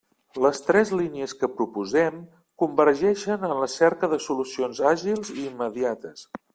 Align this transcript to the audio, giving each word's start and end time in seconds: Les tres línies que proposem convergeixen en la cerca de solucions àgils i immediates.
Les 0.43 0.61
tres 0.69 0.93
línies 0.99 1.35
que 1.41 1.49
proposem 1.59 2.17
convergeixen 2.63 3.47
en 3.51 3.55
la 3.63 3.71
cerca 3.77 4.13
de 4.15 4.23
solucions 4.31 4.85
àgils 4.97 5.35
i 5.41 5.49
immediates. 5.55 6.31